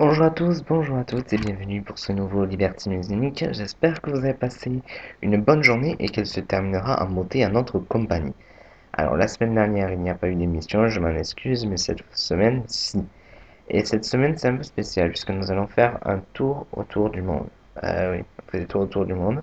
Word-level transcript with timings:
Bonjour 0.00 0.26
à 0.26 0.30
tous, 0.30 0.62
bonjour 0.62 0.96
à 0.96 1.02
toutes 1.02 1.32
et 1.32 1.38
bienvenue 1.38 1.82
pour 1.82 1.98
ce 1.98 2.12
nouveau 2.12 2.44
Liberty 2.44 2.88
Music. 2.88 3.44
J'espère 3.50 4.00
que 4.00 4.10
vous 4.10 4.18
avez 4.18 4.32
passé 4.32 4.80
une 5.22 5.38
bonne 5.38 5.64
journée 5.64 5.96
et 5.98 6.08
qu'elle 6.08 6.26
se 6.26 6.38
terminera 6.38 7.02
en 7.02 7.08
beauté 7.08 7.42
à 7.42 7.48
notre 7.48 7.80
compagnie. 7.80 8.32
Alors 8.92 9.16
la 9.16 9.26
semaine 9.26 9.56
dernière 9.56 9.90
il 9.90 9.98
n'y 9.98 10.08
a 10.08 10.14
pas 10.14 10.28
eu 10.28 10.36
d'émission, 10.36 10.86
je 10.86 11.00
m'en 11.00 11.08
excuse, 11.08 11.66
mais 11.66 11.76
cette 11.76 12.04
semaine 12.12 12.62
si. 12.68 13.04
Et 13.70 13.84
cette 13.84 14.04
semaine 14.04 14.36
c'est 14.36 14.46
un 14.46 14.54
peu 14.54 14.62
spécial 14.62 15.08
puisque 15.08 15.30
nous 15.30 15.50
allons 15.50 15.66
faire 15.66 15.98
un 16.04 16.20
tour 16.32 16.68
autour 16.74 17.10
du 17.10 17.20
monde. 17.20 17.48
Euh, 17.82 18.12
oui, 18.12 18.24
on 18.38 18.50
fait 18.52 18.60
des 18.60 18.66
tours 18.66 18.82
autour 18.82 19.04
du 19.04 19.14
monde. 19.14 19.42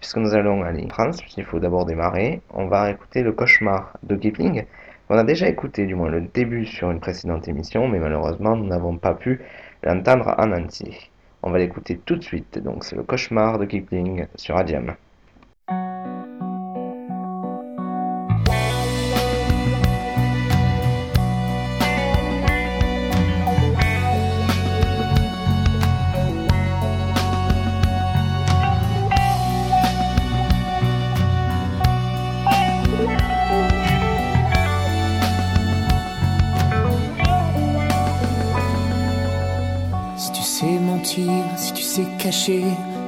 Puisque 0.00 0.16
nous 0.16 0.34
allons 0.34 0.64
aller 0.64 0.84
en 0.84 0.88
France, 0.88 1.20
il 1.36 1.44
faut 1.44 1.60
d'abord 1.60 1.84
démarrer. 1.86 2.40
On 2.52 2.66
va 2.66 2.90
écouter 2.90 3.22
le 3.22 3.30
cauchemar 3.30 3.96
de 4.02 4.16
Kipling. 4.16 4.64
On 5.10 5.16
a 5.16 5.22
déjà 5.22 5.46
écouté 5.46 5.86
du 5.86 5.94
moins 5.94 6.08
le 6.08 6.22
début 6.22 6.64
sur 6.64 6.90
une 6.90 6.98
précédente 6.98 7.46
émission, 7.46 7.86
mais 7.86 8.00
malheureusement 8.00 8.56
nous 8.56 8.66
n'avons 8.66 8.96
pas 8.96 9.14
pu 9.14 9.40
l'entendre 9.82 10.34
en 10.38 10.52
entier. 10.52 10.96
On 11.42 11.50
va 11.50 11.58
l'écouter 11.58 11.98
tout 11.98 12.16
de 12.16 12.22
suite, 12.22 12.58
donc 12.58 12.84
c'est 12.84 12.96
le 12.96 13.02
cauchemar 13.02 13.58
de 13.58 13.64
Kipling 13.64 14.26
sur 14.36 14.56
Adiam. 14.56 14.94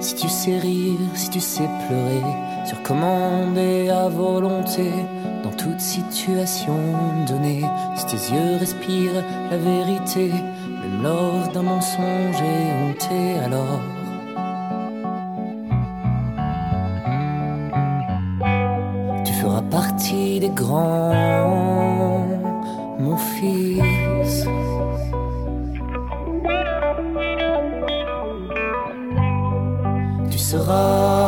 Si 0.01 0.15
tu 0.15 0.29
sais 0.29 0.59
rire, 0.59 0.99
si 1.15 1.31
tu 1.31 1.41
sais 1.41 1.69
pleurer, 1.87 2.23
sur 2.67 2.83
commande 2.83 3.59
à 3.59 4.09
volonté, 4.09 4.91
dans 5.43 5.51
toute 5.51 5.81
situation 5.81 6.77
donnée, 7.27 7.63
si 7.97 8.07
tes 8.07 8.35
yeux 8.35 8.57
respirent 8.59 9.25
la 9.51 9.57
vérité, 9.57 10.29
même 10.29 11.03
lors 11.03 11.49
d'un 11.53 11.63
mensonge 11.63 12.43
et 12.43 12.73
honté, 12.83 13.39
alors. 13.45 13.81
Tu 19.25 19.33
feras 19.33 19.63
partie 19.63 20.41
des 20.41 20.51
grands, 20.51 22.27
mon 22.99 23.17
fils. 23.17 23.74
seras. 30.55 31.24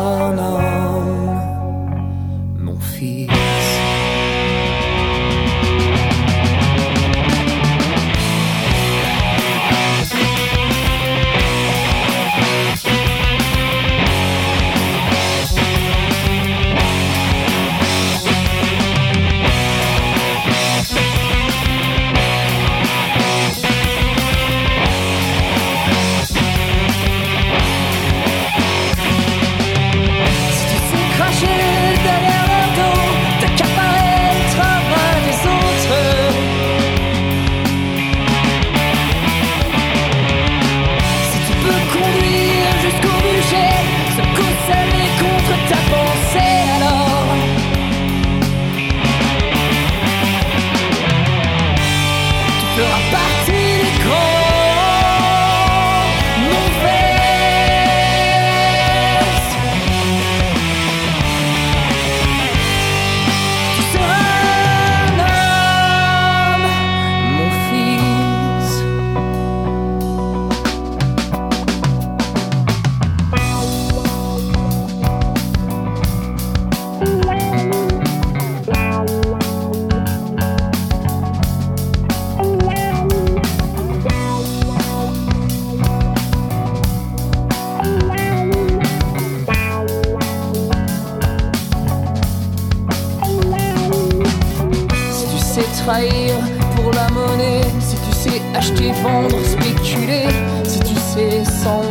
trahir 95.87 96.35
pour 96.75 96.91
la 96.93 97.09
monnaie. 97.11 97.63
Si 97.81 97.97
tu 98.05 98.13
sais 98.13 98.43
acheter, 98.55 98.91
vendre, 99.03 99.39
spéculer, 99.45 100.27
si 100.65 100.81
tu 100.81 100.97
sais 101.13 101.45
sans 101.63 101.85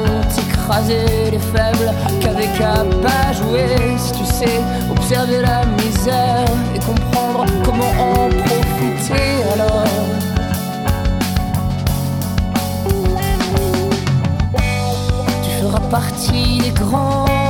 écraser 0.44 1.31
les 1.31 1.44
faibles 1.53 1.91
qu'avec 2.19 2.53
à 2.61 2.84
pas 3.03 3.31
jouer, 3.39 3.67
si 3.97 4.11
tu 4.19 4.25
sais 4.25 4.59
observer 4.91 5.41
la 5.41 5.66
misère 5.79 6.45
et 6.75 6.79
comprendre 6.79 7.45
comment 7.63 7.94
en 8.09 8.29
profiter 8.44 9.29
alors. 9.53 9.88
Tu 15.44 15.50
feras 15.61 15.85
partie 15.89 16.57
des 16.59 16.72
grands 16.72 17.44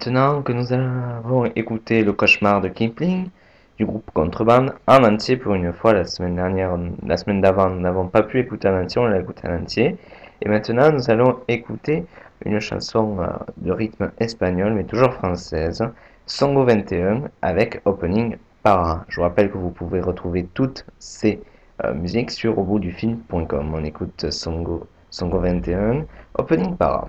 maintenant 0.00 0.40
que 0.40 0.52
nous 0.52 0.72
avons 0.72 1.44
écouté 1.56 2.02
le 2.02 2.14
cauchemar 2.14 2.62
de 2.62 2.68
Kipling 2.68 3.28
du 3.76 3.84
groupe 3.84 4.10
Contrebande 4.14 4.72
en 4.86 5.04
entier 5.04 5.36
pour 5.36 5.54
une 5.54 5.74
fois 5.74 5.92
la 5.92 6.04
semaine 6.04 6.36
dernière, 6.36 6.74
la 7.04 7.18
semaine 7.18 7.42
d'avant, 7.42 7.68
nous 7.68 7.80
n'avons 7.80 8.08
pas 8.08 8.22
pu 8.22 8.38
écouter 8.40 8.68
en 8.68 8.80
entier, 8.82 8.98
on 8.98 9.04
l'a 9.04 9.20
écouté 9.20 9.46
en 9.46 9.60
entier. 9.60 9.98
Et 10.40 10.48
maintenant, 10.48 10.90
nous 10.90 11.10
allons 11.10 11.40
écouter 11.48 12.06
une 12.46 12.60
chanson 12.60 13.18
euh, 13.20 13.26
de 13.58 13.72
rythme 13.72 14.10
espagnol, 14.18 14.72
mais 14.72 14.84
toujours 14.84 15.12
française, 15.12 15.86
Songo 16.24 16.64
21 16.64 17.24
avec 17.42 17.82
Opening 17.84 18.36
Para. 18.62 19.04
Je 19.08 19.16
vous 19.16 19.22
rappelle 19.22 19.50
que 19.50 19.58
vous 19.58 19.70
pouvez 19.70 20.00
retrouver 20.00 20.48
toutes 20.54 20.86
ces 20.98 21.42
euh, 21.84 21.92
musiques 21.92 22.30
sur 22.30 22.58
auboutdufilm.com. 22.58 23.74
On 23.74 23.84
écoute 23.84 24.30
Songo, 24.30 24.86
Songo 25.10 25.40
21, 25.40 26.06
Opening 26.38 26.74
Para. 26.74 27.06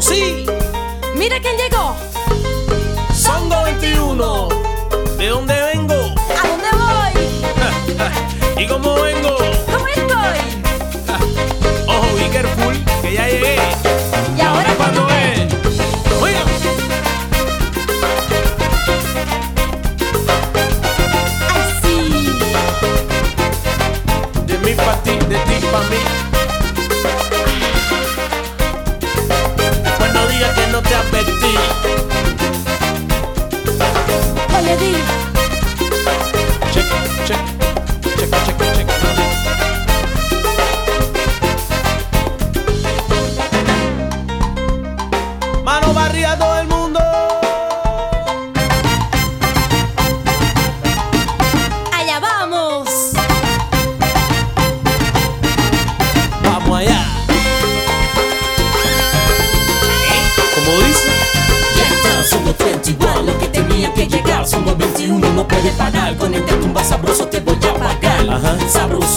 Sí. 0.00 0.46
Mira 1.16 1.40
quién 1.40 1.56
llegó. 1.56 1.96
Songo 3.12 3.64
21. 3.64 4.48
¿De 5.18 5.26
dónde 5.26 5.60
vengo? 5.60 5.94
¿A 5.94 6.46
dónde 6.46 6.68
voy? 6.72 8.62
¿Y 8.62 8.66
cómo 8.68 8.94
vengo? 8.94 9.36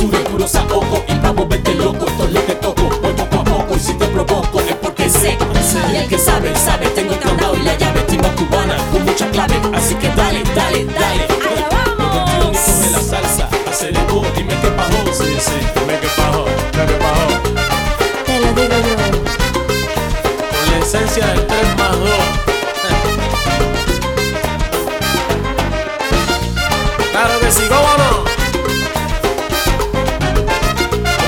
basura 0.02 0.20
y 0.20 0.24
puro 0.32 0.48
saco 0.48 1.01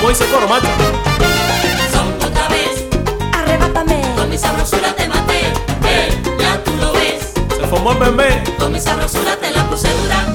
Como 0.04 0.10
dice 0.14 0.26
coro, 0.30 0.46
macho. 0.46 0.66
Son 1.90 2.12
otra 2.28 2.46
vez, 2.48 2.84
Arrebátame. 3.32 4.02
con 4.14 4.28
mi 4.28 4.36
sabrosura 4.36 4.92
te 4.94 5.08
maté 5.08 5.40
Eh, 5.86 6.22
ya 6.38 6.62
tú 6.62 6.72
lo 6.78 6.92
ves 6.92 7.32
Se 7.48 7.66
formó 7.66 7.92
el 7.92 7.98
bebé. 7.98 8.42
Con 8.58 8.72
mi 8.72 8.80
sabrosura 8.80 9.34
te 9.36 9.50
la 9.50 9.64
puse 9.66 9.88
dura 10.02 10.26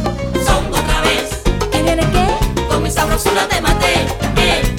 Son 0.44 0.66
otra 0.74 1.02
vez 1.02 1.30
¿Qué 1.72 1.84
viene 1.84 2.02
qué? 2.12 2.64
Con 2.68 2.82
mi 2.82 2.90
sabrosura 2.90 3.48
te 3.48 3.62
maté, 3.62 3.94
eh, 4.38 4.76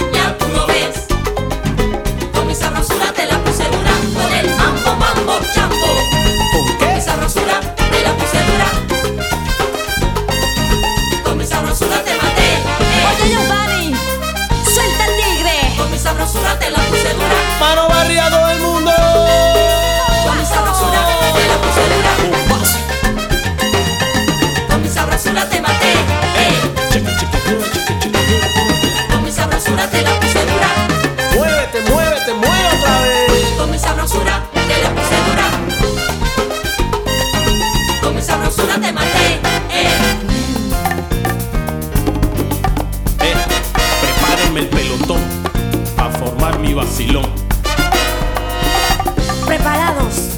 Preparados. 49.46 50.30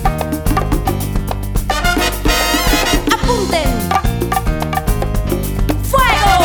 Apunten. 3.13 3.69
¡Fuego! 5.91 6.39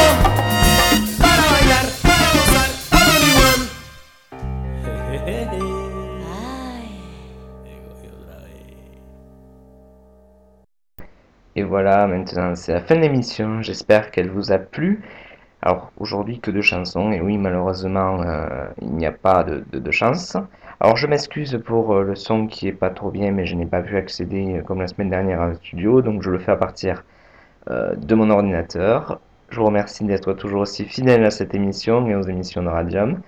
Para 1.20 1.44
bailar, 1.52 1.86
para 2.02 2.28
gozar, 2.34 2.70
only 2.92 3.34
one. 5.72 5.77
Et 11.58 11.64
voilà, 11.64 12.06
maintenant 12.06 12.54
c'est 12.54 12.72
la 12.72 12.82
fin 12.82 12.96
de 12.96 13.02
l'émission, 13.02 13.64
j'espère 13.64 14.12
qu'elle 14.12 14.30
vous 14.30 14.52
a 14.52 14.60
plu. 14.60 15.02
Alors 15.64 15.92
aujourd'hui 15.98 16.40
que 16.40 16.52
deux 16.52 16.62
chansons, 16.62 17.12
et 17.12 17.20
oui 17.20 17.40
malheureusement 17.40 18.22
euh, 18.22 18.68
il 18.80 18.92
n'y 18.92 19.08
a 19.08 19.12
pas 19.12 19.44
de, 19.44 19.92
chance. 19.92 20.38
Alors 20.80 20.98
je 20.98 21.08
m'excuse 21.08 21.60
pour 21.66 21.96
euh, 21.96 22.04
le 22.04 22.16
son 22.16 22.46
qui 22.46 22.68
est 22.68 22.74
pas 22.74 22.92
trop 22.92 23.10
bien, 23.10 23.32
mais 23.32 23.48
je 23.48 23.56
n'ai 23.56 23.66
pas 23.66 23.82
pu 23.82 23.98
accéder 23.98 24.60
euh, 24.60 24.62
comme 24.62 24.82
la 24.82 24.88
semaine 24.88 25.10
dernière 25.10 25.42
à 25.42 25.56
studio, 25.56 26.04
donc 26.04 26.22
je 26.22 26.30
le 26.30 26.38
fais 26.38 26.52
à 26.52 26.58
partir 26.58 27.04
de 27.68 28.16
mon 28.16 28.30
ordinateur. 28.30 29.20
Je 29.50 29.60
vous 29.60 29.66
remercie 29.66 30.06
d'être 30.06 30.34
toujours 30.34 30.62
aussi 30.62 30.86
fidèle 30.86 31.26
à 31.26 31.32
cette 31.32 31.56
émission 31.56 32.08
et 32.08 32.16
aux 32.16 32.22
émissions 32.22 32.62
de 32.62 32.70
Radium. 32.70 33.20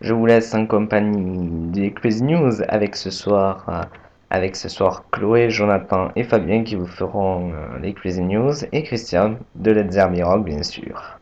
Je 0.00 0.12
vous 0.12 0.26
laisse 0.26 0.52
en 0.54 0.66
compagnie 0.66 1.70
des 1.70 1.92
Crazy 1.92 2.24
News 2.24 2.62
avec 2.68 2.96
ce 2.96 3.10
soir, 3.10 3.88
avec 4.30 4.56
ce 4.56 4.68
soir 4.68 5.04
Chloé, 5.10 5.50
Jonathan 5.50 6.10
et 6.16 6.24
Fabien 6.24 6.62
qui 6.62 6.76
vous 6.76 6.86
feront 6.86 7.52
euh, 7.52 7.78
les 7.80 7.92
Crazy 7.92 8.22
News 8.22 8.64
et 8.72 8.82
Christian 8.84 9.36
de 9.56 9.72
Let's 9.72 9.96
Rock 10.22 10.44
bien 10.44 10.62
sûr. 10.62 11.18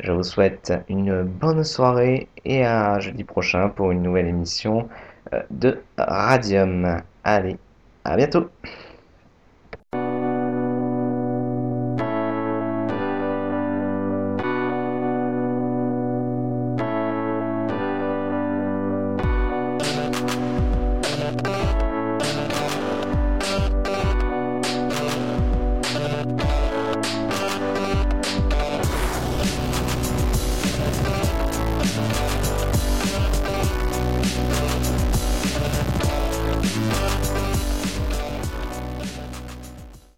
Je 0.00 0.12
vous 0.12 0.22
souhaite 0.22 0.72
une 0.88 1.22
bonne 1.22 1.64
soirée 1.64 2.28
et 2.44 2.64
à 2.64 2.98
jeudi 3.00 3.24
prochain 3.24 3.68
pour 3.68 3.90
une 3.90 4.02
nouvelle 4.02 4.26
émission 4.26 4.88
euh, 5.32 5.42
de 5.50 5.80
Radium. 5.98 7.00
Allez, 7.24 7.56
à 8.04 8.16
bientôt 8.16 8.48